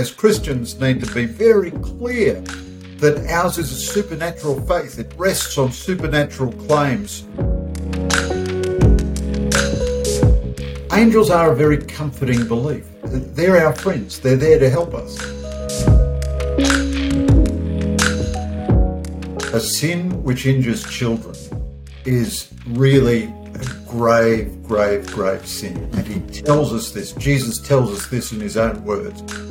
[0.00, 2.40] as Christians, need to be very clear
[3.00, 4.98] that ours is a supernatural faith.
[4.98, 7.24] It rests on supernatural claims.
[10.90, 12.86] Angels are a very comforting belief.
[13.02, 15.20] They're our friends, they're there to help us.
[19.52, 21.36] A sin which injures children
[22.06, 25.76] is really a grave, grave, grave sin.
[25.92, 29.49] And he tells us this, Jesus tells us this in his own words.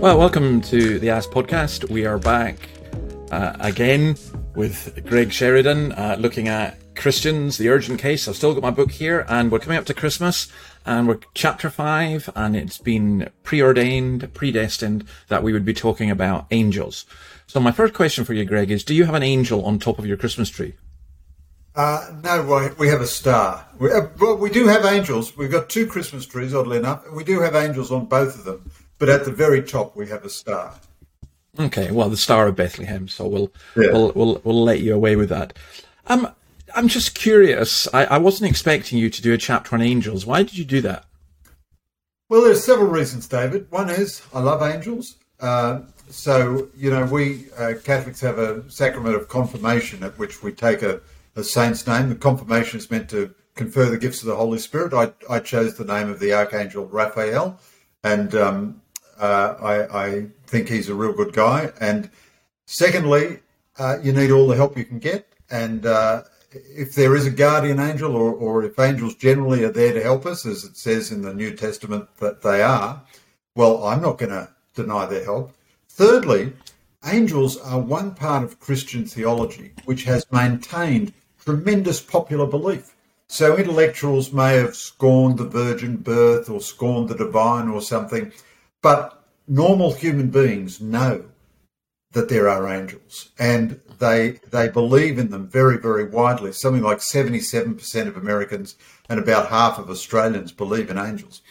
[0.00, 1.90] Well, welcome to the Ask Podcast.
[1.90, 2.68] We are back
[3.32, 4.16] uh, again
[4.54, 8.28] with Greg Sheridan uh, looking at Christians, the urgent case.
[8.28, 10.52] I've still got my book here, and we're coming up to Christmas,
[10.86, 16.46] and we're chapter five, and it's been preordained, predestined that we would be talking about
[16.52, 17.04] angels.
[17.48, 19.98] So, my first question for you, Greg, is: Do you have an angel on top
[19.98, 20.74] of your Christmas tree?
[21.74, 23.66] Uh, no, we have a star.
[23.80, 25.36] We, uh, well, we do have angels.
[25.36, 28.44] We've got two Christmas trees, oddly enough, and we do have angels on both of
[28.44, 28.70] them.
[28.98, 30.74] But at the very top, we have a star.
[31.58, 33.08] Okay, well, the Star of Bethlehem.
[33.08, 33.92] So we'll yeah.
[33.92, 35.54] we'll, we'll we'll let you away with that.
[36.06, 36.28] Um,
[36.74, 37.88] I'm just curious.
[37.92, 40.26] I, I wasn't expecting you to do a chapter on angels.
[40.26, 41.04] Why did you do that?
[42.28, 43.70] Well, there's several reasons, David.
[43.70, 45.16] One is I love angels.
[45.40, 50.52] Uh, so you know, we uh, Catholics have a sacrament of confirmation at which we
[50.52, 51.00] take a,
[51.36, 52.08] a saint's name.
[52.08, 54.92] The confirmation is meant to confer the gifts of the Holy Spirit.
[54.92, 57.58] I, I chose the name of the Archangel Raphael,
[58.04, 58.82] and um,
[59.18, 61.72] uh, I, I, think he's a real good guy.
[61.80, 62.10] And
[62.66, 63.40] secondly,
[63.78, 65.26] uh, you need all the help you can get.
[65.50, 69.92] And uh, if there is a guardian angel, or, or if angels generally are there
[69.92, 73.02] to help us, as it says in the New Testament that they are,
[73.54, 75.52] well, I'm not going to deny their help.
[75.88, 76.52] Thirdly,
[77.04, 81.12] angels are one part of Christian theology which has maintained
[81.44, 82.94] tremendous popular belief.
[83.28, 88.32] So intellectuals may have scorned the virgin birth or scorned the divine or something,
[88.80, 89.17] but
[89.48, 91.24] normal human beings know
[92.12, 96.52] that there are angels and they they believe in them very very widely.
[96.52, 98.76] Something like 77% of americans
[99.08, 101.42] and about half of australians believe in angels.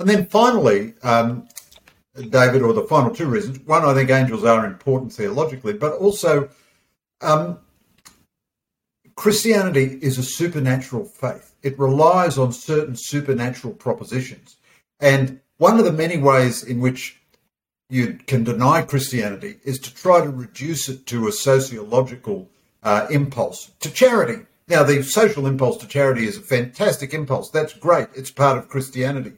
[0.00, 1.48] And then finally um,
[2.30, 3.58] david or the final two reasons.
[3.60, 6.48] One i think angels are important theologically but also
[7.20, 7.58] um,
[9.16, 11.54] christianity is a supernatural faith.
[11.62, 14.56] It relies on certain supernatural propositions.
[15.00, 17.18] And one of the many ways in which
[17.88, 22.48] you can deny Christianity is to try to reduce it to a sociological
[22.82, 24.44] uh, impulse to charity.
[24.68, 27.50] Now, the social impulse to charity is a fantastic impulse.
[27.50, 28.08] That's great.
[28.16, 29.32] It's part of Christianity.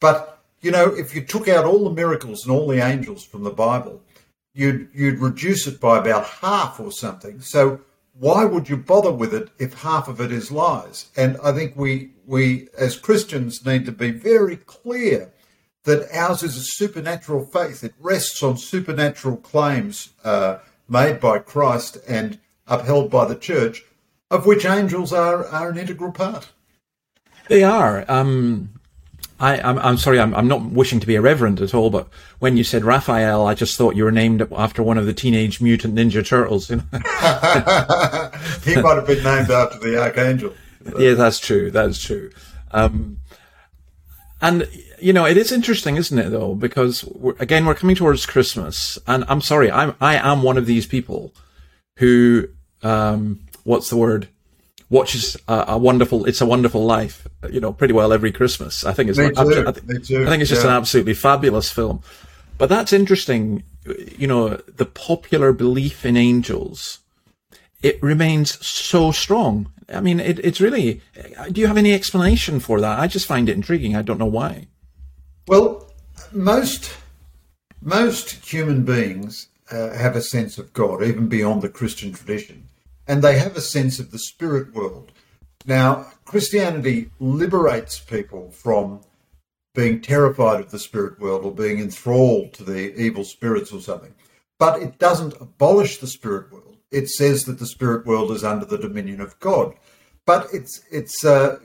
[0.00, 3.42] But, you know, if you took out all the miracles and all the angels from
[3.42, 4.00] the Bible,
[4.54, 7.40] you'd, you'd reduce it by about half or something.
[7.40, 7.80] So
[8.20, 11.08] why would you bother with it if half of it is lies?
[11.16, 15.32] And I think we, we as Christians need to be very clear
[15.84, 17.82] that ours is a supernatural faith.
[17.82, 20.58] It rests on supernatural claims uh,
[20.88, 23.82] made by Christ and upheld by the church,
[24.30, 26.50] of which angels are, are an integral part.
[27.48, 28.04] They are.
[28.08, 28.70] Um,
[29.40, 32.08] I, am I'm, I'm sorry, I'm, I'm not wishing to be irreverent at all, but
[32.40, 35.60] when you said Raphael, I just thought you were named after one of the Teenage
[35.60, 36.68] Mutant Ninja Turtles.
[36.68, 36.82] You know?
[38.64, 40.52] he might have been named after the Archangel.
[40.98, 41.70] Yeah, that's true.
[41.70, 42.30] That's true.
[42.72, 43.18] Um,
[44.40, 44.68] and
[45.00, 46.54] you know, it is interesting, isn't it, though?
[46.54, 50.66] Because we're, again, we're coming towards Christmas, and I'm sorry, I'm I am one of
[50.66, 51.32] these people
[51.96, 52.48] who,
[52.82, 54.28] um, what's the word?
[54.88, 58.84] Watches a, a, wonderful, it's a wonderful life, you know, pretty well every Christmas.
[58.84, 59.40] I think it's, Me too.
[59.40, 60.24] I, th- too.
[60.24, 60.70] I think it's just yeah.
[60.70, 62.02] an absolutely fabulous film.
[62.58, 63.62] But that's interesting,
[64.18, 66.98] you know, the popular belief in angels,
[67.82, 69.72] it remains so strong.
[69.92, 71.00] I mean, it, it's really,
[71.50, 72.98] do you have any explanation for that?
[72.98, 73.96] I just find it intriguing.
[73.96, 74.68] I don't know why.
[75.48, 75.90] Well,
[76.32, 76.94] most
[77.82, 82.68] most human beings uh, have a sense of God, even beyond the Christian tradition,
[83.08, 85.12] and they have a sense of the spirit world.
[85.66, 89.00] Now, Christianity liberates people from
[89.74, 94.14] being terrified of the spirit world or being enthralled to the evil spirits or something.
[94.58, 96.69] But it doesn't abolish the spirit world.
[96.90, 99.74] It says that the spirit world is under the dominion of God.
[100.26, 101.58] But it's it's uh,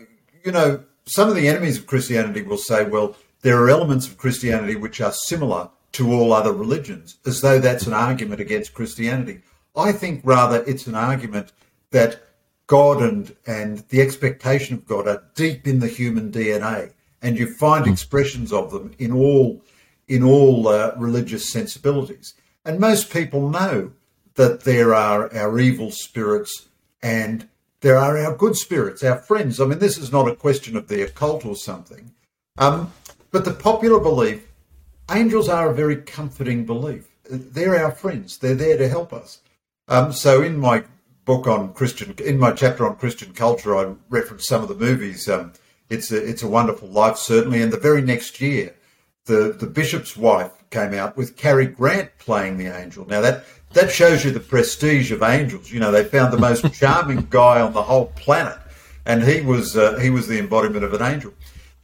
[0.44, 4.18] you know some of the enemies of Christianity will say, well, there are elements of
[4.18, 9.42] Christianity which are similar to all other religions, as though that's an argument against Christianity.
[9.76, 11.52] I think rather it's an argument
[11.92, 12.22] that
[12.68, 17.54] God and, and the expectation of God are deep in the human DNA, and you
[17.54, 17.92] find hmm.
[17.92, 19.62] expressions of them in all
[20.08, 22.36] in all uh, religious sensibilities.
[22.64, 23.92] And most people know
[24.36, 26.68] that there are our evil spirits
[27.02, 27.48] and
[27.82, 29.60] there are our good spirits, our friends.
[29.60, 32.12] I mean, this is not a question of the occult or something.
[32.58, 32.92] Um,
[33.32, 34.48] but the popular belief,
[35.12, 37.08] angels are a very comforting belief.
[37.30, 38.38] They're our friends.
[38.38, 39.40] They're there to help us.
[39.88, 40.84] Um, so in my
[41.26, 45.28] book on Christian, in my chapter on Christian culture, I reference some of the movies.
[45.30, 45.54] Um,
[45.90, 47.62] it's a, it's a wonderful life, certainly.
[47.62, 48.76] And the very next year,
[49.26, 53.06] the, the bishop's wife came out with Cary Grant playing the angel.
[53.08, 53.44] Now that
[53.76, 55.72] that shows you the prestige of angels.
[55.72, 58.58] You know, they found the most charming guy on the whole planet,
[59.06, 61.34] and he was uh, he was the embodiment of an angel.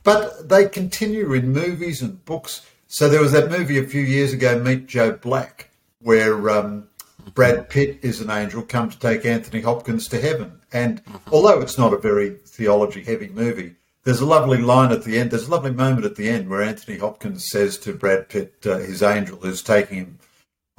[0.04, 2.66] But they continue in movies and books.
[2.88, 6.88] So there was that movie a few years ago, Meet Joe Black, where um,
[7.36, 10.60] Brad Pitt is an angel come to take Anthony Hopkins to heaven.
[10.74, 11.02] And
[11.32, 15.32] although it's not a very theology heavy movie, there's a lovely line at the end.
[15.32, 18.78] There's a lovely moment at the end where Anthony Hopkins says to Brad Pitt, uh,
[18.78, 20.20] his angel who's taking him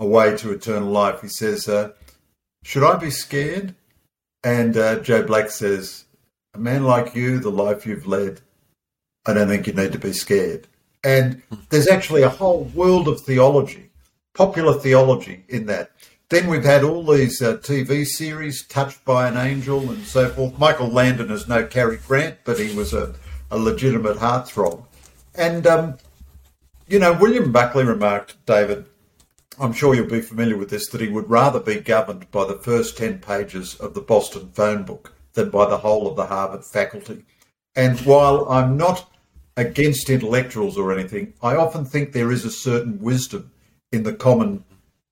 [0.03, 1.93] away to eternal life, he says, uh,
[2.63, 3.75] Should I be scared?
[4.45, 6.05] And uh, Joe Black says,
[6.55, 8.41] A man like you, the life you've led,
[9.25, 10.67] I don't think you need to be scared.
[11.05, 13.91] And there's actually a whole world of theology,
[14.35, 15.93] popular theology in that.
[16.29, 20.59] Then we've had all these uh, TV series, Touched by an Angel and so forth.
[20.59, 23.15] Michael Landon is no Cary Grant, but he was a,
[23.51, 24.85] a legitimate heartthrob.
[25.35, 25.99] And, um,
[26.89, 28.87] you know, William Buckley remarked, David,
[29.61, 32.59] I'm sure you'll be familiar with this, that he would rather be governed by the
[32.59, 36.65] first 10 pages of the Boston phone book than by the whole of the Harvard
[36.65, 37.25] faculty.
[37.75, 39.11] And while I'm not
[39.57, 43.53] against intellectuals or anything, I often think there is a certain wisdom
[43.91, 44.65] in the common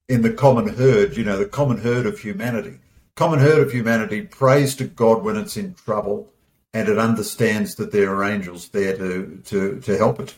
[0.08, 2.81] in the common herd, you know, the common herd of humanity.
[3.14, 6.32] Common herd of humanity prays to God when it's in trouble
[6.75, 10.34] and it understands that there are angels there to, to, to help it.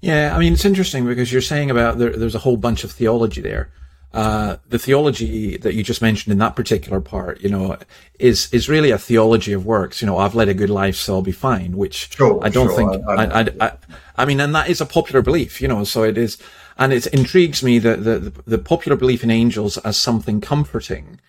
[0.00, 2.92] Yeah, I mean, it's interesting because you're saying about there, there's a whole bunch of
[2.92, 3.70] theology there.
[4.14, 7.76] Uh, the theology that you just mentioned in that particular part, you know,
[8.18, 10.00] is is really a theology of works.
[10.00, 11.76] You know, I've led a good life, so I'll be fine.
[11.76, 13.04] Which sure, I don't sure, think.
[13.06, 13.72] I, I, I, I,
[14.16, 15.60] I mean, and that is a popular belief.
[15.60, 16.38] You know, so it is
[16.78, 21.20] and it intrigues me that the, the popular belief in angels as something comforting,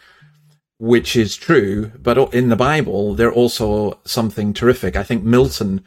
[0.78, 4.96] which is true, but in the Bible, they're also something terrific.
[4.96, 5.84] I think Milton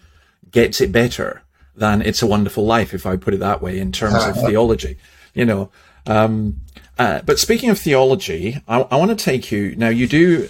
[0.50, 1.42] gets it better
[1.74, 4.96] than It's a Wonderful Life, if I put it that way, in terms of theology,
[5.34, 5.70] you know.
[6.06, 6.60] Um,
[6.98, 10.48] uh, but speaking of theology, I, I want to take you, now you do,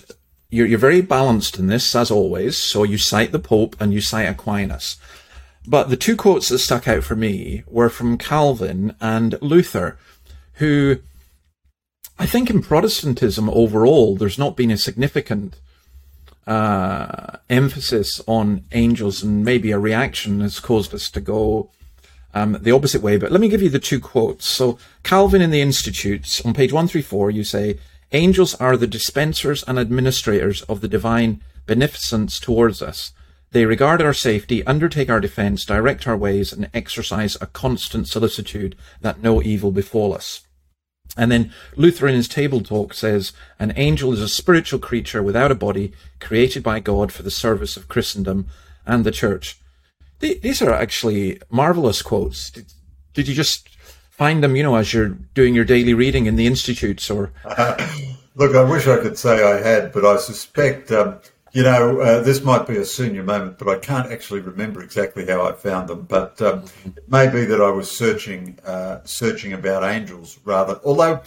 [0.51, 2.57] you're, you're very balanced in this, as always.
[2.57, 4.97] So you cite the Pope and you cite Aquinas.
[5.67, 9.97] But the two quotes that stuck out for me were from Calvin and Luther,
[10.55, 10.99] who
[12.19, 15.61] I think in Protestantism overall, there's not been a significant
[16.47, 21.71] uh, emphasis on angels, and maybe a reaction has caused us to go
[22.35, 23.17] um, the opposite way.
[23.17, 24.47] But let me give you the two quotes.
[24.47, 27.79] So, Calvin in the Institutes, on page 134, you say,
[28.12, 33.12] Angels are the dispensers and administrators of the divine beneficence towards us.
[33.53, 38.77] They regard our safety, undertake our defence, direct our ways, and exercise a constant solicitude
[39.00, 40.43] that no evil befall us.
[41.17, 45.50] And then Luther in his table talk says, an angel is a spiritual creature without
[45.50, 48.47] a body, created by God for the service of Christendom
[48.87, 49.59] and the church.
[50.20, 52.50] These are actually marvelous quotes.
[52.50, 52.73] Did,
[53.12, 53.69] did you just
[54.11, 57.33] find them, you know, as you're doing your daily reading in the institutes or?
[58.35, 61.19] Look, I wish I could say I had, but I suspect um,
[61.52, 65.26] you know, uh, this might be a senior moment, but I can't actually remember exactly
[65.26, 66.02] how I found them.
[66.02, 70.80] But um, it may be that I was searching, uh, searching about angels rather.
[70.82, 71.21] Although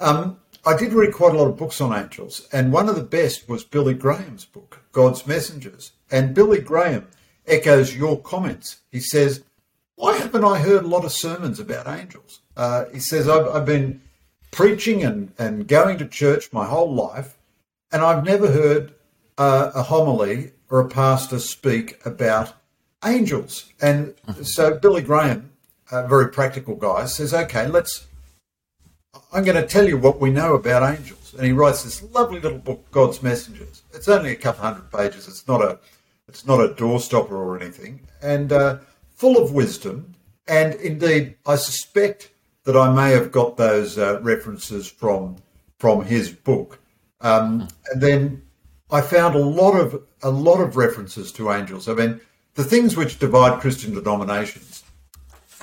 [0.00, 3.02] um, I did read quite a lot of books on angels, and one of the
[3.02, 5.92] best was Billy Graham's book, God's Messengers.
[6.10, 7.06] And Billy Graham
[7.46, 8.80] echoes your comments.
[8.90, 9.44] He says,
[9.94, 13.66] "Why haven't I heard a lot of sermons about angels?" Uh, he says, I've, "I've
[13.66, 14.02] been
[14.50, 17.38] preaching and, and going to church my whole life,
[17.92, 18.94] and I've never heard."
[19.38, 22.54] Uh, a homily or a pastor speak about
[23.04, 23.72] angels.
[23.80, 25.50] And so Billy Graham,
[25.90, 28.06] a very practical guy, says, okay, let's,
[29.32, 31.34] I'm going to tell you what we know about angels.
[31.34, 33.82] And he writes this lovely little book, God's Messengers.
[33.92, 35.28] It's only a couple hundred pages.
[35.28, 35.78] It's not a,
[36.28, 38.00] it's not a doorstopper or anything.
[38.22, 38.78] And uh,
[39.10, 40.14] full of wisdom.
[40.46, 42.30] And indeed, I suspect
[42.64, 45.36] that I may have got those uh, references from
[45.78, 46.78] from his book.
[47.20, 48.42] Um, and then
[48.92, 51.88] I found a lot of a lot of references to angels.
[51.88, 52.20] I mean,
[52.54, 54.84] the things which divide Christian denominations.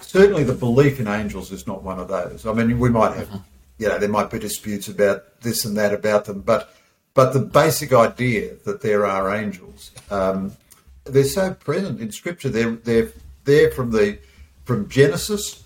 [0.02, 2.48] Certainly, the belief in angels is not one of those.
[2.48, 3.30] I mean, we might have,
[3.78, 6.74] you know, there might be disputes about this and that about them, but
[7.14, 10.58] but the basic idea that there are angels, um,
[11.04, 12.50] they're so present in Scripture.
[12.50, 13.12] They're they're
[13.46, 14.18] there from the
[14.66, 15.64] from Genesis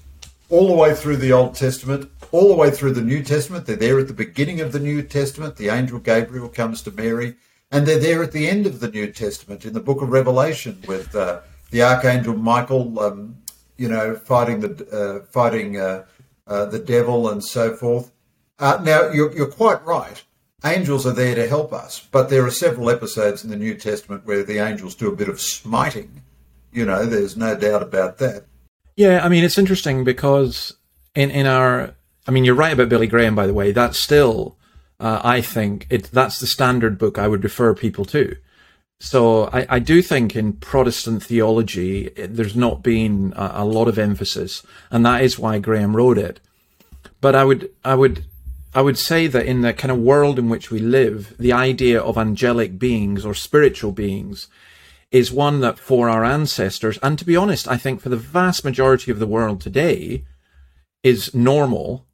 [0.49, 3.65] all the way through the Old Testament, all the way through the New Testament.
[3.65, 5.55] They're there at the beginning of the New Testament.
[5.55, 7.35] The angel Gabriel comes to Mary
[7.73, 10.81] and they're there at the end of the New Testament in the book of Revelation
[10.87, 13.35] with uh, the archangel Michael, um,
[13.77, 16.05] you know, fighting the uh, fighting uh,
[16.45, 18.11] uh, the devil and so forth.
[18.59, 20.23] Uh, now you're, you're quite right.
[20.63, 24.25] Angels are there to help us, but there are several episodes in the New Testament
[24.25, 26.21] where the angels do a bit of smiting.
[26.71, 28.45] You know, there's no doubt about that.
[28.95, 30.77] Yeah, I mean, it's interesting because
[31.15, 31.95] in in our,
[32.27, 33.71] I mean, you're right about Billy Graham, by the way.
[33.71, 34.57] That's still,
[35.03, 38.37] uh, I think, it that's the standard book I would refer people to.
[39.01, 43.99] So I, I do think in Protestant theology, there's not been a, a lot of
[43.99, 46.39] emphasis, and that is why Graham wrote it.
[47.19, 48.23] But I would, I would,
[48.73, 51.99] I would say that in the kind of world in which we live, the idea
[52.01, 54.47] of angelic beings or spiritual beings
[55.11, 58.63] is one that for our ancestors, and to be honest, I think for the vast
[58.63, 60.23] majority of the world today,
[61.03, 62.05] is normal.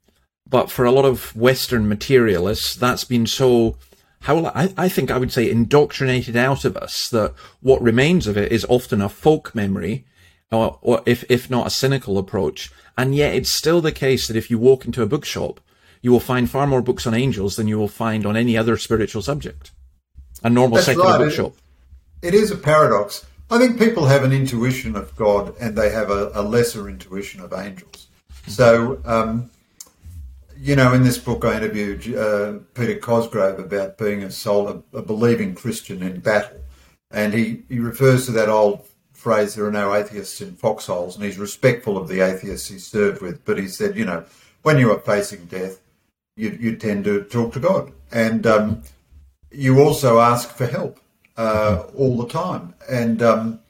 [0.50, 3.77] But for a lot of Western materialists, that's been so
[4.22, 8.38] how I, I think I would say indoctrinated out of us that what remains of
[8.38, 10.06] it is often a folk memory,
[10.51, 12.72] or, or if if not a cynical approach.
[12.98, 15.62] And yet, it's still the case that if you walk into a bookshop,
[16.01, 18.75] you will find far more books on angels than you will find on any other
[18.75, 19.72] spiritual subject.
[20.44, 21.18] A normal That's secular right.
[21.20, 21.53] bookshop.
[22.22, 23.25] It, it is a paradox.
[23.51, 27.41] I think people have an intuition of God and they have a, a lesser intuition
[27.41, 28.08] of angels.
[28.48, 29.50] So, um,
[30.61, 35.01] you know, in this book, I interviewed uh, Peter Cosgrove about being a soul, a,
[35.01, 36.59] believing Christian in battle,
[37.11, 41.23] and he, he refers to that old phrase, "There are no atheists in foxholes," and
[41.23, 43.45] he's respectful of the atheists he served with.
[43.45, 44.25] But he said, you know,
[44.63, 45.79] when you are facing death,
[46.35, 48.83] you, you tend to talk to God, and um,
[49.51, 50.99] you also ask for help
[51.37, 53.61] uh, all the time, and um,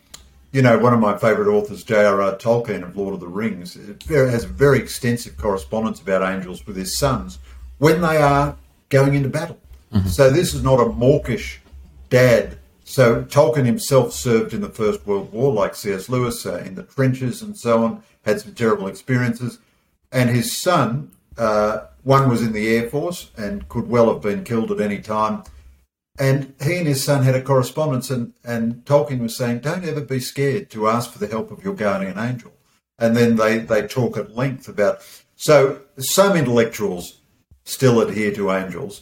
[0.52, 2.36] you know, one of my favourite authors, J.R.R.
[2.38, 3.78] Tolkien of Lord of the Rings,
[4.08, 7.40] has very extensive correspondence about angels with his sons
[7.78, 8.58] when they are
[8.90, 9.60] going into battle.
[9.94, 10.08] Mm-hmm.
[10.08, 11.62] So this is not a mawkish
[12.10, 12.58] dad.
[12.84, 16.10] So Tolkien himself served in the First World War, like C.S.
[16.10, 19.60] Lewis, uh, in the trenches and so on, had some terrible experiences.
[20.12, 24.44] And his son, uh, one was in the Air Force and could well have been
[24.44, 25.44] killed at any time
[26.20, 30.02] and he and his son had a correspondence, and, and Tolkien was saying, Don't ever
[30.02, 32.52] be scared to ask for the help of your guardian angel.
[33.00, 35.02] And then they, they talk at length about.
[35.38, 37.22] So, some intellectuals
[37.64, 39.02] still adhere to angels.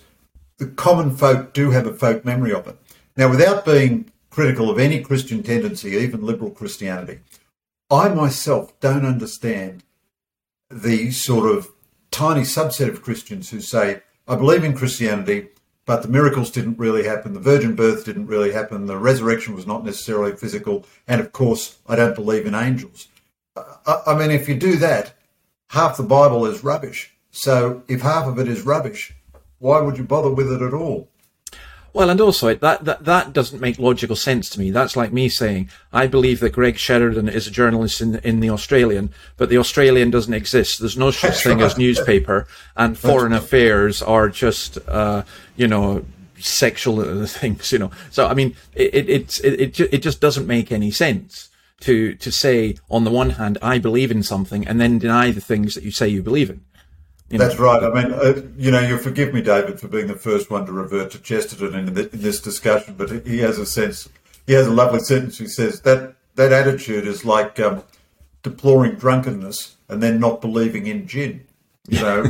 [0.59, 2.77] The common folk do have a folk memory of it.
[3.15, 7.19] Now, without being critical of any Christian tendency, even liberal Christianity,
[7.89, 9.83] I myself don't understand
[10.69, 11.69] the sort of
[12.11, 15.47] tiny subset of Christians who say, I believe in Christianity,
[15.87, 17.33] but the miracles didn't really happen.
[17.33, 18.85] The virgin birth didn't really happen.
[18.85, 20.85] The resurrection was not necessarily physical.
[21.07, 23.07] And of course, I don't believe in angels.
[23.55, 25.13] I, mean, if you do that,
[25.69, 27.13] half the Bible is rubbish.
[27.31, 29.15] So if half of it is rubbish,
[29.59, 31.07] why would you bother with it at all?
[31.97, 34.69] Well, and also that, that that doesn't make logical sense to me.
[34.69, 38.51] That's like me saying I believe that Greg Sheridan is a journalist in in the
[38.51, 40.79] Australian, but the Australian doesn't exist.
[40.79, 45.23] There's no such thing as newspaper, and foreign affairs are just uh,
[45.55, 46.05] you know
[46.37, 47.71] sexual things.
[47.71, 51.49] You know, so I mean, it it it it, it just doesn't make any sense
[51.79, 55.41] to to say on the one hand I believe in something and then deny the
[55.41, 56.61] things that you say you believe in.
[57.29, 57.83] You That's right.
[57.83, 60.71] I mean, uh, you know, you'll forgive me, David, for being the first one to
[60.71, 64.07] revert to Chesterton in, the, in this discussion, but he has a sense,
[64.45, 65.37] he has a lovely sentence.
[65.37, 67.83] He says that that attitude is like um,
[68.43, 71.43] deploring drunkenness and then not believing in gin.
[71.89, 72.23] You know,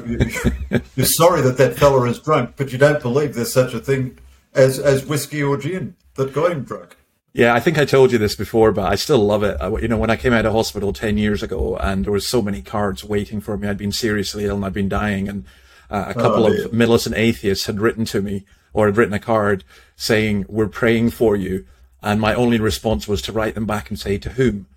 [0.96, 4.20] you're sorry that that fella is drunk, but you don't believe there's such a thing
[4.54, 6.96] as as whiskey or gin that got him drunk.
[7.34, 9.58] Yeah, I think I told you this before, but I still love it.
[9.62, 12.28] I, you know, when I came out of hospital 10 years ago and there was
[12.28, 15.46] so many cards waiting for me, I'd been seriously ill and I'd been dying and
[15.90, 18.44] uh, a couple oh, of militant atheists had written to me
[18.74, 19.64] or had written a card
[19.96, 21.66] saying, we're praying for you.
[22.02, 24.68] And my only response was to write them back and say, to whom?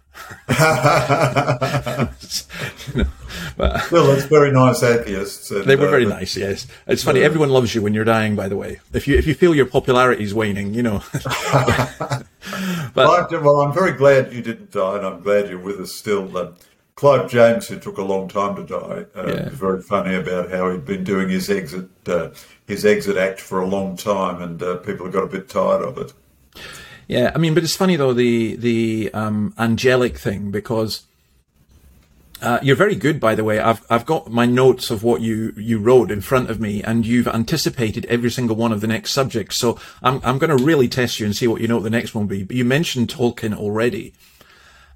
[0.49, 0.55] You
[2.95, 3.07] know,
[3.57, 5.51] but, well, it's very nice atheists.
[5.51, 6.37] And, they were very uh, nice.
[6.37, 7.23] Yes, it's funny.
[7.23, 8.37] Uh, everyone loves you when you're dying.
[8.37, 11.03] By the way, if you if you feel your popularity is waning, you know.
[12.95, 16.55] but, well, I'm very glad you didn't die, and I'm glad you're with us still.
[16.97, 19.45] Clive James, who took a long time to die, uh, yeah.
[19.45, 22.29] was very funny about how he'd been doing his exit uh,
[22.67, 25.97] his exit act for a long time, and uh, people got a bit tired of
[25.97, 26.13] it.
[27.11, 31.09] Yeah, I mean, but it's funny though the the um, angelic thing because
[32.41, 33.59] uh, you're very good, by the way.
[33.59, 37.05] I've I've got my notes of what you you wrote in front of me, and
[37.05, 39.57] you've anticipated every single one of the next subjects.
[39.57, 42.15] So I'm I'm going to really test you and see what you know the next
[42.15, 42.45] one will be.
[42.45, 44.15] But you mentioned Tolkien already,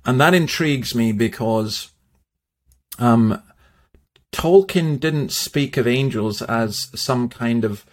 [0.05, 1.91] and that intrigues me because
[3.01, 3.43] um,
[4.31, 7.85] Tolkien didn't speak of angels as some kind of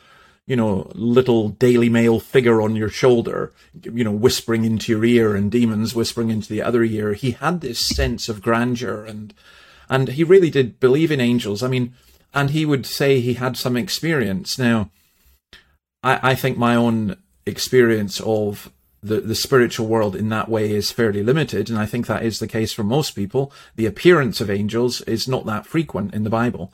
[0.47, 5.35] you know, little Daily Mail figure on your shoulder, you know, whispering into your ear
[5.35, 7.13] and demons whispering into the other ear.
[7.13, 9.33] He had this sense of grandeur and,
[9.89, 11.63] and he really did believe in angels.
[11.63, 11.93] I mean,
[12.33, 14.57] and he would say he had some experience.
[14.57, 14.89] Now,
[16.03, 18.71] I, I think my own experience of
[19.03, 22.39] the, the spiritual world in that way is fairly limited, and I think that is
[22.39, 23.51] the case for most people.
[23.75, 26.71] The appearance of angels is not that frequent in the Bible.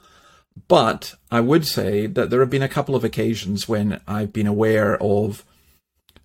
[0.68, 4.48] But I would say that there have been a couple of occasions when I've been
[4.48, 5.46] aware of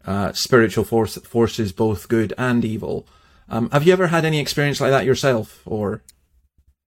[0.06, 3.06] uh, spiritual force, forces, both good and evil.
[3.48, 6.02] Um, have you ever had any experience like that yourself, or?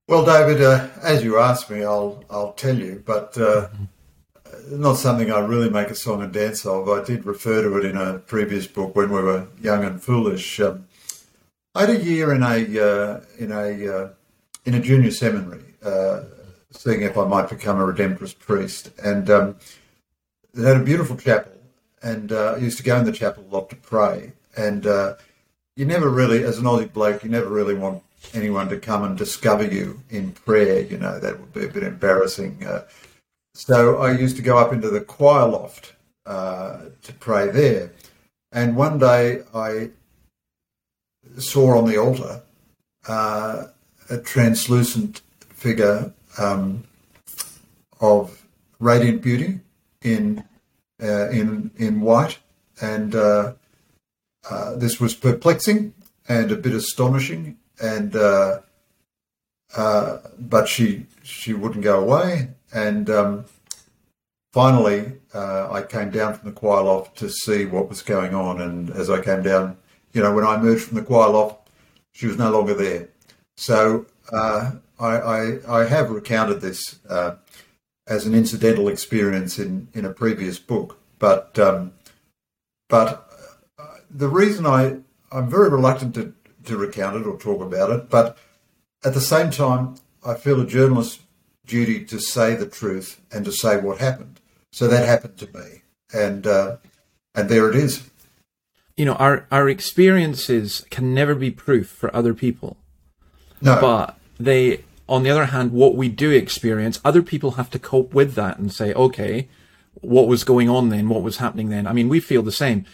[0.08, 3.68] Well, David, uh, as you asked me, I'll I'll tell you, but uh,
[4.70, 6.88] not something I really make a song and dance of.
[6.88, 10.60] I did refer to it in a previous book when we were young and foolish.
[10.60, 10.86] Um,
[11.74, 14.08] I had a year in a uh, in a uh,
[14.64, 16.22] in a junior seminary uh,
[16.76, 18.90] seeing if I might become a Redemptorist priest.
[19.02, 19.56] And um,
[20.54, 21.52] they had a beautiful chapel,
[22.02, 24.32] and uh, I used to go in the chapel a lot to pray.
[24.56, 25.14] And uh,
[25.76, 28.02] you never really, as an Aussie bloke, you never really want
[28.34, 30.80] anyone to come and discover you in prayer.
[30.80, 32.64] You know, that would be a bit embarrassing.
[32.66, 32.84] Uh,
[33.54, 37.92] so I used to go up into the choir loft uh, to pray there.
[38.52, 39.90] And one day I
[41.38, 42.42] saw on the altar
[43.08, 43.66] uh,
[44.08, 46.84] a translucent figure um,
[48.00, 48.46] of
[48.78, 49.60] radiant beauty
[50.02, 50.44] in
[51.02, 52.38] uh, in in white,
[52.80, 53.52] and uh,
[54.48, 55.92] uh, this was perplexing
[56.28, 57.58] and a bit astonishing.
[57.80, 58.60] And uh,
[59.76, 63.44] uh, but she she wouldn't go away, and um,
[64.52, 68.60] finally I came down from the choir loft to see what was going on.
[68.62, 69.76] And as I came down,
[70.14, 71.68] you know, when I emerged from the choir loft,
[72.12, 73.08] she was no longer there.
[73.58, 77.36] So uh, I, I, I, have recounted this uh,
[78.06, 81.92] as an incidental experience in, in a previous book, but um,
[82.88, 83.30] but
[83.78, 84.98] uh, the reason I
[85.32, 86.32] I'm very reluctant to,
[86.64, 88.38] to recount it or talk about it, but
[89.04, 91.22] at the same time I feel a journalist's
[91.66, 94.40] duty to say the truth and to say what happened.
[94.72, 96.76] So that happened to me, and uh,
[97.34, 98.08] and there it is.
[98.96, 102.76] You know, our our experiences can never be proof for other people.
[103.60, 103.80] No.
[103.80, 108.14] But they, on the other hand, what we do experience, other people have to cope
[108.14, 109.48] with that and say, okay,
[110.00, 111.08] what was going on then?
[111.08, 111.86] What was happening then?
[111.86, 112.84] I mean, we feel the same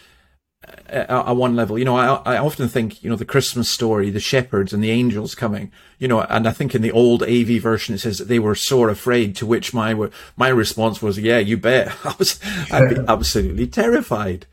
[0.66, 1.78] uh, at, at one level.
[1.78, 4.90] You know, I, I often think, you know, the Christmas story, the shepherds and the
[4.90, 8.28] angels coming, you know, and I think in the old AV version it says that
[8.28, 11.92] they were sore afraid, to which my, my response was, yeah, you bet.
[12.04, 12.38] I was,
[12.70, 14.46] I'd be absolutely terrified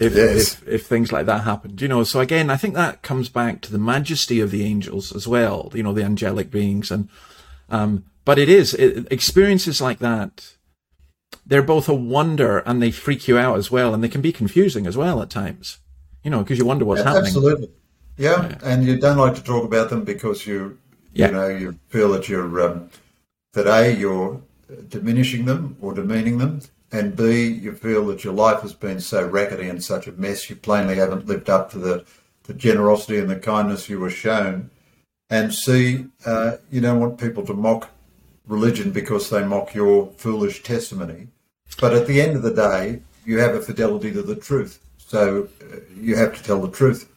[0.00, 0.54] if, yes.
[0.54, 2.02] if, if things like that happened, you know.
[2.04, 5.70] So again, I think that comes back to the majesty of the angels as well,
[5.74, 7.08] you know, the angelic beings, and
[7.68, 10.54] um, but it is it, experiences like that.
[11.46, 14.32] They're both a wonder and they freak you out as well, and they can be
[14.32, 15.78] confusing as well at times,
[16.24, 17.26] you know, because you wonder what's yeah, happening.
[17.26, 17.70] Absolutely,
[18.16, 18.48] yeah.
[18.48, 18.58] yeah.
[18.62, 20.78] and you don't like to talk about them because you,
[21.12, 21.26] yeah.
[21.26, 22.88] you know, you feel that you're um,
[23.52, 24.40] that a you're
[24.88, 26.60] diminishing them or demeaning them,
[26.92, 30.50] and B, you feel that your life has been so rackety and such a mess,
[30.50, 32.04] you plainly haven't lived up to the,
[32.44, 34.70] the generosity and the kindness you were shown.
[35.28, 37.90] And C, uh, you don't want people to mock
[38.46, 41.28] religion because they mock your foolish testimony.
[41.80, 44.80] But at the end of the day, you have a fidelity to the truth.
[44.98, 47.08] So uh, you have to tell the truth.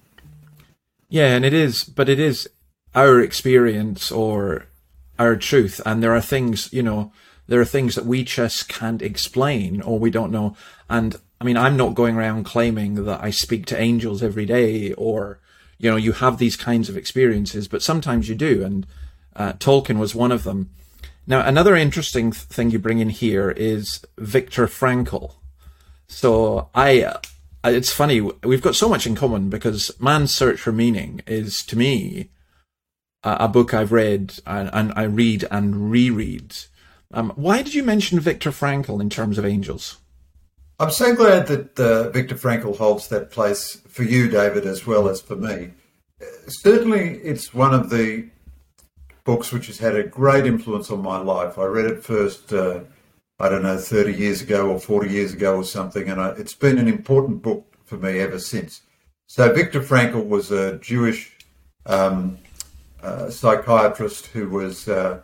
[1.09, 2.47] Yeah, and it is, but it is
[2.93, 4.67] our experience or
[5.17, 5.81] our truth.
[5.85, 7.11] And there are things, you know,
[7.47, 10.55] there are things that we just can't explain or we don't know.
[10.89, 14.93] And I mean, I'm not going around claiming that I speak to angels every day
[14.93, 15.39] or,
[15.77, 18.63] you know, you have these kinds of experiences, but sometimes you do.
[18.63, 18.87] And
[19.35, 20.69] uh, Tolkien was one of them.
[21.25, 25.35] Now, another interesting thing you bring in here is Viktor Frankl.
[26.07, 27.19] So I, uh,
[27.65, 31.77] it's funny, we've got so much in common because Man's Search for Meaning is, to
[31.77, 32.29] me,
[33.23, 36.55] a, a book I've read and, and I read and reread
[37.13, 39.99] um, why did you mention Viktor Frankl in terms of angels?
[40.79, 45.07] I'm so glad that uh, Viktor Frankl holds that place for you, David, as well
[45.07, 45.71] as for me.
[46.47, 48.27] Certainly, it's one of the
[49.23, 51.57] books which has had a great influence on my life.
[51.57, 52.81] I read it first, uh,
[53.39, 56.55] I don't know, 30 years ago or 40 years ago or something, and I, it's
[56.55, 58.81] been an important book for me ever since.
[59.27, 61.37] So, Viktor Frankl was a Jewish
[61.85, 62.37] um,
[63.01, 65.21] uh, psychiatrist who was uh,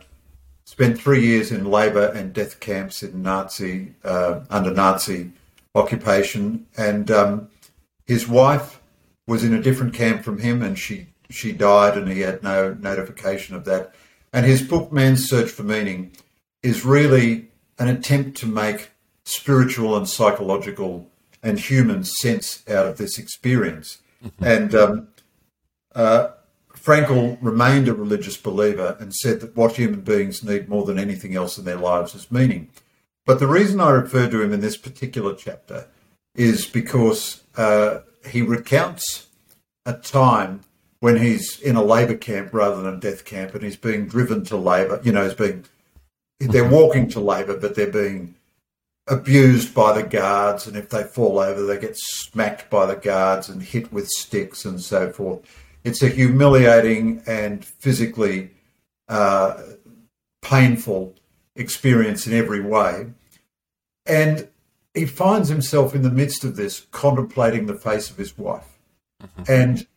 [0.69, 5.31] spent three years in labour and death camps in Nazi uh, under Nazi
[5.73, 7.49] occupation, and um,
[8.05, 8.79] his wife
[9.25, 12.75] was in a different camp from him, and she she died, and he had no
[12.75, 13.95] notification of that.
[14.31, 16.11] And his book, Man's Search for Meaning,
[16.61, 17.47] is really
[17.79, 18.91] an attempt to make
[19.25, 21.09] spiritual and psychological
[21.41, 23.97] and human sense out of this experience.
[24.39, 25.07] And um,
[25.95, 26.31] uh,
[26.89, 31.35] Frankl remained a religious believer and said that what human beings need more than anything
[31.35, 32.67] else in their lives is meaning.
[33.27, 35.85] But the reason I refer to him in this particular chapter
[36.33, 39.27] is because uh, he recounts
[39.85, 40.61] a time
[40.99, 44.43] when he's in a labour camp rather than a death camp and he's being driven
[44.45, 44.99] to labour.
[45.03, 45.65] You know, he's being,
[46.39, 48.33] they're walking to labour, but they're being
[49.07, 53.47] abused by the guards, and if they fall over, they get smacked by the guards
[53.47, 55.45] and hit with sticks and so forth.
[55.89, 58.51] It's a humiliating and physically
[59.07, 59.59] uh,
[60.43, 61.15] painful
[61.55, 63.07] experience in every way.
[64.05, 64.47] And
[64.93, 68.77] he finds himself in the midst of this contemplating the face of his wife.
[69.19, 69.51] Mm-hmm.
[69.51, 69.87] And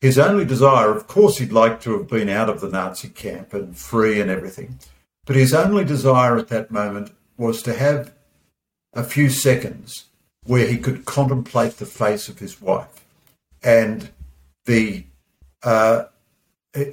[0.00, 3.52] his only desire, of course, he'd like to have been out of the Nazi camp
[3.52, 4.78] and free and everything,
[5.26, 8.14] but his only desire at that moment was to have
[8.92, 10.04] a few seconds
[10.44, 13.04] where he could contemplate the face of his wife.
[13.64, 14.10] And
[14.66, 15.06] the
[15.62, 16.04] uh,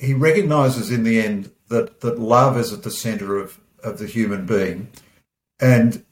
[0.01, 4.08] he recognizes in the end that, that love is at the center of, of the
[4.08, 4.89] human being.
[5.60, 6.03] And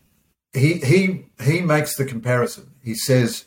[0.54, 2.72] he, he, he makes the comparison.
[2.84, 3.46] He says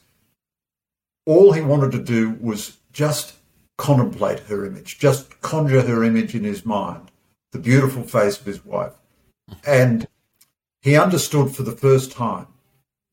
[1.27, 3.35] all he wanted to do was just
[3.77, 7.11] contemplate her image, just conjure her image in his mind,
[7.53, 8.95] the beautiful face of his wife.
[9.67, 10.09] And
[10.83, 12.49] he understood for the first time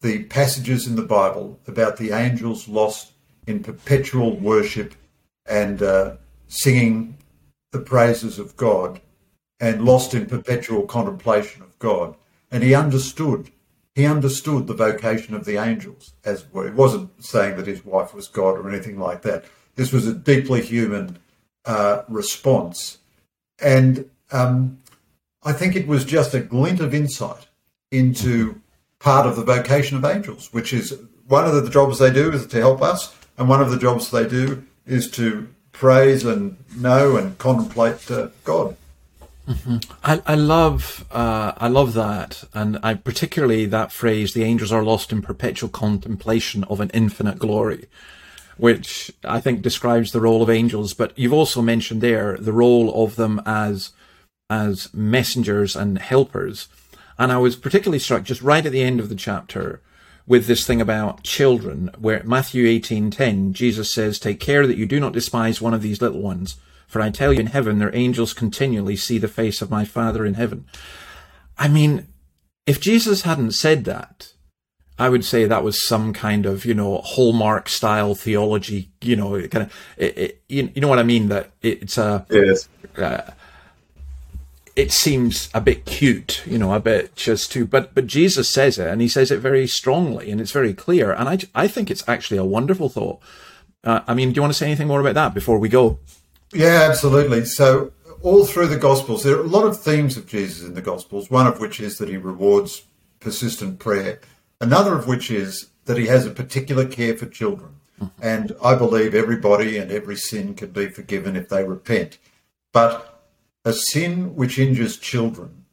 [0.01, 3.13] the passages in the Bible about the angels lost
[3.47, 4.95] in perpetual worship
[5.45, 6.15] and uh,
[6.47, 7.17] singing
[7.71, 9.01] the praises of God
[9.59, 12.15] and lost in perpetual contemplation of God.
[12.51, 13.51] And he understood,
[13.93, 18.27] he understood the vocation of the angels, as it wasn't saying that his wife was
[18.27, 19.45] God or anything like that.
[19.75, 21.17] This was a deeply human
[21.65, 22.99] uh, response.
[23.61, 24.79] And um,
[25.43, 27.47] I think it was just a glint of insight
[27.91, 28.61] into
[28.99, 32.47] part of the vocation of angels, which is one of the jobs they do is
[32.47, 37.17] to help us, and one of the jobs they do is to praise and know
[37.17, 38.77] and contemplate uh, God.
[39.47, 39.77] Mm-hmm.
[40.03, 44.83] I, I, love uh, I love that, and I particularly that phrase: "The angels are
[44.83, 47.85] lost in perpetual contemplation of an infinite glory,"
[48.57, 50.95] which I think describes the role of angels.
[50.95, 53.91] But you've also mentioned there the role of them as
[54.49, 56.67] as messengers and helpers.
[57.17, 59.81] And I was particularly struck just right at the end of the chapter
[60.27, 64.99] with this thing about children, where Matthew 18:10, Jesus says, "Take care that you do
[64.99, 66.55] not despise one of these little ones,
[66.87, 70.25] for I tell you in heaven their angels continually see the face of my Father
[70.25, 70.65] in heaven."
[71.57, 72.07] I mean,
[72.65, 74.33] if Jesus hadn't said that,
[74.97, 79.39] I would say that was some kind of, you know, hallmark style theology, you know,
[79.47, 81.27] kind of, it, it, you, you, know what I mean?
[81.27, 82.69] That it's a, yes.
[82.97, 83.31] Uh,
[84.75, 88.77] it seems a bit cute, you know, a bit just too, but, but Jesus says
[88.77, 91.13] it and he says it very strongly and it's very clear.
[91.13, 93.21] And I, I think it's actually a wonderful thought.
[93.83, 95.99] Uh, I mean, do you want to say anything more about that before we go?
[96.51, 97.45] Yeah, absolutely.
[97.45, 100.81] So all through the Gospels, there are a lot of themes of Jesus in the
[100.81, 102.83] Gospels, one of which is that he rewards
[103.21, 104.19] persistent prayer.
[104.59, 107.75] Another of which is that he has a particular care for children.
[108.01, 108.21] Mm-hmm.
[108.21, 112.17] And I believe everybody and every sin can be forgiven if they repent.
[112.73, 113.14] But
[113.65, 115.65] a sin which injures children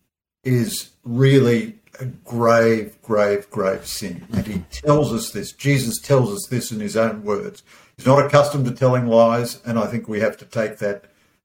[0.43, 4.27] is really a grave, grave, grave sin.
[4.33, 5.53] And he tells us this.
[5.53, 7.63] Jesus tells us this in his own words.
[7.97, 11.05] He's not accustomed to telling lies, and I think we have to take that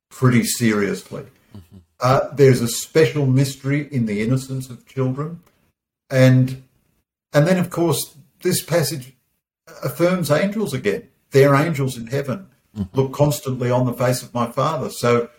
[0.09, 1.25] pretty seriously.
[1.99, 5.41] Uh, there's a special mystery in the innocence of children,
[6.09, 6.63] and
[7.33, 9.13] and then of course this passage
[9.83, 11.09] affirms angels again.
[11.31, 12.47] They're angels in heaven.
[12.93, 14.91] Look constantly on the face of my Father.
[14.91, 15.29] So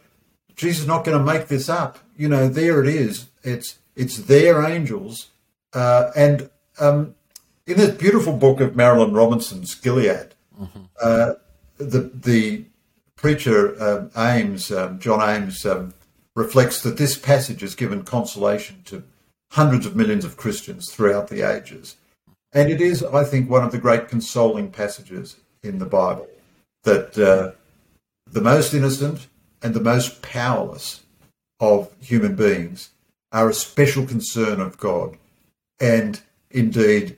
[0.59, 1.99] Jesus is not going to make this up.
[2.16, 3.29] You know, there it is.
[3.42, 5.31] It's it's their angels,
[5.73, 7.14] uh, and um,
[7.66, 10.81] in this beautiful book of Marilynne Robinson's Gilead, mm-hmm.
[11.01, 11.35] uh,
[11.79, 12.64] the the
[13.16, 15.94] preacher um, Ames, um, John Ames, um,
[16.35, 19.05] reflects that this passage has given consolation to
[19.53, 21.97] hundreds of millions of Christians throughout the ages,
[22.53, 26.29] and it is, I think, one of the great consoling passages in the Bible
[26.83, 27.53] that uh,
[28.27, 29.29] the most innocent
[29.62, 31.03] and the most powerless
[31.61, 32.90] of human beings
[33.33, 35.16] are a special concern of God.
[35.81, 37.16] And indeed,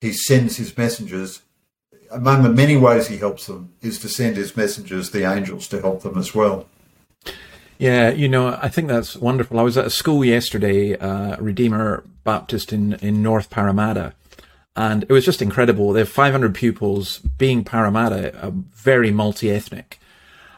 [0.00, 1.42] he sends his messengers.
[2.10, 5.80] Among the many ways he helps them is to send his messengers, the angels, to
[5.80, 6.66] help them as well.
[7.78, 9.58] Yeah, you know, I think that's wonderful.
[9.58, 14.14] I was at a school yesterday, uh, Redeemer Baptist in, in North Parramatta,
[14.76, 15.92] and it was just incredible.
[15.92, 19.98] They have 500 pupils, being Parramatta, very multi ethnic.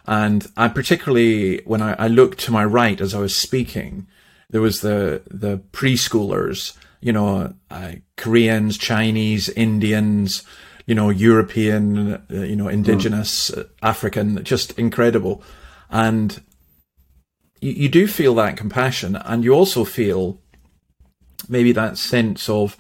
[0.07, 4.07] And I particularly, when I, I looked to my right as I was speaking,
[4.51, 10.43] there was the, the preschoolers, you know, uh, Koreans, Chinese, Indians,
[10.87, 13.69] you know, European, uh, you know, indigenous, mm.
[13.83, 15.43] African, just incredible.
[15.91, 16.43] And
[17.61, 20.41] you, you do feel that compassion and you also feel
[21.49, 22.77] maybe that sense of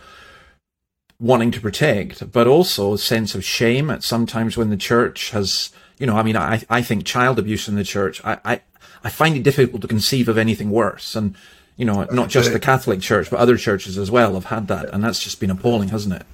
[1.18, 5.70] wanting to protect, but also a sense of shame at sometimes when the church has,
[5.98, 8.61] you know, I mean, I, I think child abuse in the church, I, I,
[9.02, 11.14] I find it difficult to conceive of anything worse.
[11.14, 11.35] And,
[11.76, 14.90] you know, not just the Catholic Church, but other churches as well have had that.
[14.90, 16.26] And that's just been appalling, hasn't it?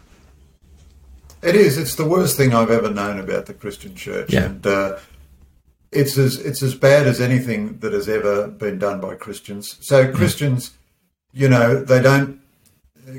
[1.43, 1.79] It is.
[1.79, 4.33] It's the worst thing I've ever known about the Christian Church.
[4.33, 4.47] Yeah.
[4.47, 4.99] And, uh,
[5.93, 9.77] it's as it's as bad as anything that has ever been done by Christians.
[9.81, 10.73] So Christians,
[11.33, 12.41] you know, they don't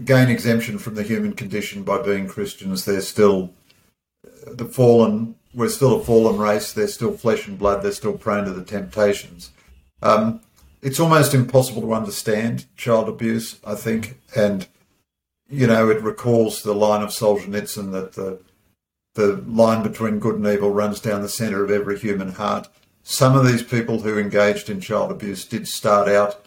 [0.05, 2.85] gain exemption from the human condition by being Christians.
[2.85, 3.53] They're still
[4.47, 5.35] the fallen.
[5.53, 6.73] We're still a fallen race.
[6.73, 7.83] They're still flesh and blood.
[7.83, 9.51] They're still prone to the temptations.
[10.01, 10.41] Um,
[10.81, 14.67] it's almost impossible to understand child abuse, I think, and
[15.49, 18.39] you know it recalls the line of Solzhenitsyn that the
[19.13, 22.67] the line between good and evil runs down the centre of every human heart.
[23.03, 26.45] Some of these people who engaged in child abuse did start out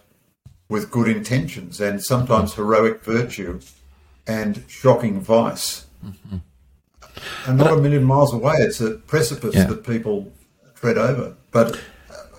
[0.68, 3.60] with good intentions and sometimes heroic virtue
[4.26, 5.86] and shocking vice.
[6.04, 6.38] Mm-hmm.
[7.46, 9.66] And not a million miles away, it's a precipice yeah.
[9.66, 10.33] that people
[10.74, 11.35] tread over.
[11.50, 11.81] But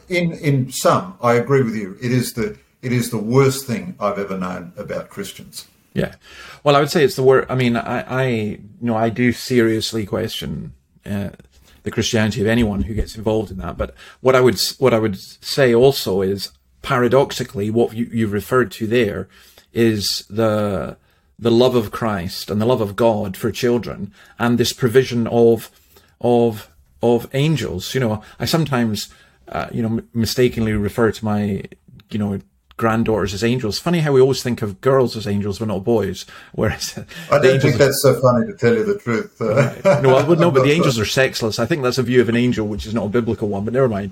[0.09, 1.97] in in some, I agree with you.
[2.01, 5.67] It is the it is the worst thing I've ever known about Christians.
[5.93, 6.15] Yeah.
[6.63, 7.49] Well, I would say it's the worst.
[7.49, 10.73] I mean, I, I, you know, I do seriously question
[11.05, 11.29] uh,
[11.83, 13.77] the Christianity of anyone who gets involved in that.
[13.77, 18.71] But what I would, what I would say also is, paradoxically, what you, you referred
[18.73, 19.29] to there
[19.73, 20.97] is the
[21.37, 25.69] the love of Christ and the love of God for children, and this provision of
[26.21, 26.71] of
[27.01, 27.93] of angels.
[27.93, 29.13] You know, I sometimes,
[29.47, 31.63] uh, you know, mistakenly refer to my,
[32.09, 32.39] you know,
[32.77, 33.79] granddaughters as angels.
[33.79, 36.25] Funny how we always think of girls as angels, but not boys.
[36.53, 36.97] Whereas
[37.31, 39.39] I don't think that's so funny to tell you the truth.
[39.41, 41.59] Uh, no, well, no, but the angels are sexless.
[41.59, 43.65] I think that's a view of an angel, which is not a biblical one.
[43.65, 44.11] But never mind.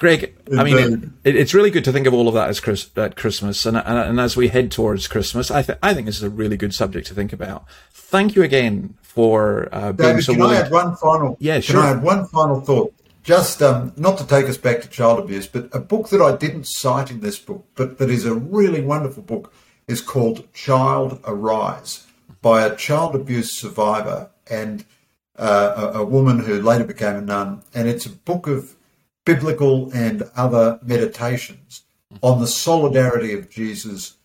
[0.00, 2.90] Greg, I mean, it, it's really good to think of all of that as Chris,
[2.96, 6.16] at Christmas, and, and, and as we head towards Christmas, I, th- I think this
[6.16, 7.66] is a really good subject to think about.
[7.92, 10.56] Thank you again for uh, being David, so can willing.
[10.56, 11.36] I add one final?
[11.38, 11.76] Yeah, sure.
[11.76, 12.94] Can I add one final thought?
[13.22, 16.36] just um, not to take us back to child abuse, but a book that I
[16.36, 19.52] didn't cite in this book, but that is a really wonderful book,
[19.86, 22.06] is called Child Arise
[22.40, 24.84] by a child abuse survivor and
[25.36, 27.62] uh, a, a, woman who later became a nun.
[27.74, 28.74] And it's a book of
[29.24, 31.82] biblical and other meditations
[32.22, 34.16] on the solidarity of Jesus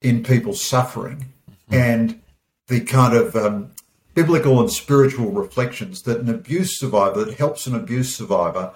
[0.00, 1.32] in people's suffering
[1.70, 1.74] mm-hmm.
[1.74, 2.20] and
[2.68, 3.70] the kind of um,
[4.14, 8.72] biblical and spiritual reflections that an abuse survivor, that helps an abuse survivor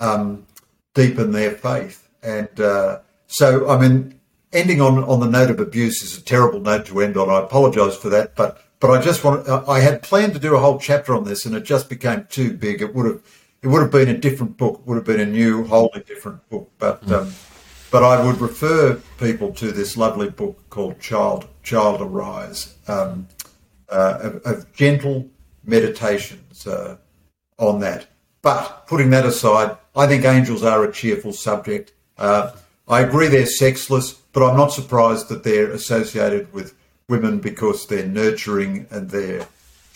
[0.00, 0.46] um,
[0.94, 2.08] deepen their faith.
[2.22, 4.18] And uh, so, I mean,
[4.52, 7.30] ending on, on the note of abuse is a terrible note to end on.
[7.30, 10.60] I apologise for that, but but I just want I had planned to do a
[10.60, 12.80] whole chapter on this, and it just became too big.
[12.80, 13.22] It would have
[13.62, 14.86] it would have been a different book.
[14.86, 16.70] Would have been a new, wholly different book.
[16.78, 17.12] But mm.
[17.12, 17.32] um,
[17.90, 22.74] but I would refer people to this lovely book called Child Child Arise.
[22.86, 23.28] Um,
[23.90, 25.30] uh, of, of, gentle
[25.64, 26.96] meditations uh,
[27.58, 28.06] on that.
[28.42, 31.92] But putting that aside, I think angels are a cheerful subject.
[32.18, 32.52] Uh,
[32.86, 36.74] I agree they're sexless, but I'm not surprised that they're associated with
[37.08, 39.46] women because they're nurturing and they're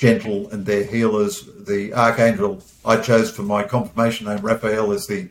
[0.02, 1.48] gentle and they're healers.
[1.64, 5.28] The archangel I chose for my confirmation name, Raphael, is the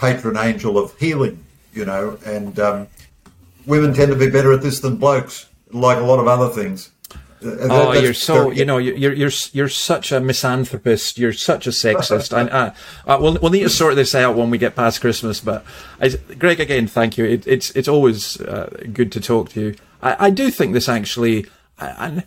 [0.00, 2.88] patron angel of healing, you know, and um,
[3.64, 6.90] women tend to be better at this than blokes, like a lot of other things.
[7.40, 11.18] Oh, you're so you know you're you're you're such a misanthropist.
[11.18, 12.36] You're such a sexist.
[12.36, 12.74] I, uh,
[13.06, 15.38] uh, we'll we'll need to sort this out when we get past Christmas.
[15.38, 15.64] But
[16.00, 17.24] I, Greg, again, thank you.
[17.24, 19.76] It, it's it's always uh, good to talk to you.
[20.02, 21.46] I, I do think this actually.
[21.78, 22.24] I, I,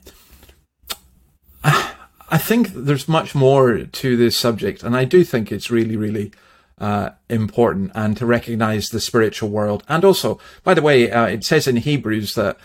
[1.64, 6.32] I think there's much more to this subject, and I do think it's really really.
[6.78, 9.84] Uh, important and to recognize the spiritual world.
[9.88, 12.58] And also, by the way, uh, it says in Hebrews that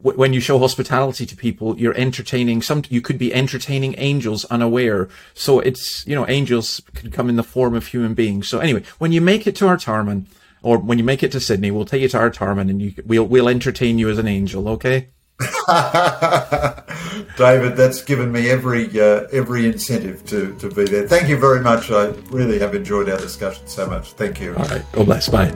[0.00, 5.08] when you show hospitality to people, you're entertaining some, you could be entertaining angels unaware.
[5.34, 8.48] So it's, you know, angels could come in the form of human beings.
[8.48, 10.26] So anyway, when you make it to Artarmon,
[10.62, 13.24] or when you make it to Sydney, we'll take you to Artarmon and you, we'll,
[13.24, 15.08] we'll entertain you as an angel, okay?
[17.36, 21.06] David, that's given me every uh, every incentive to, to be there.
[21.06, 21.90] Thank you very much.
[21.90, 24.12] I really have enjoyed our discussion so much.
[24.12, 24.56] Thank you.
[24.56, 24.84] All right.
[24.92, 25.28] God bless.
[25.28, 25.52] Bye.